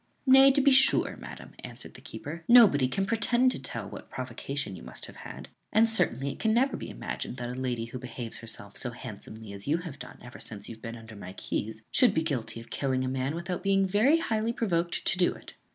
[0.25, 4.75] "Nay, to be sure, madam," answered the keeper, "nobody can pretend to tell what provocation
[4.75, 7.99] you must have had; and certainly it can never be imagined that a lady who
[7.99, 11.33] behaves herself so handsomely as you have done ever since you have been under my
[11.33, 15.33] keys should be guilty of killing a man without being very highly provoked to do
[15.35, 15.53] it."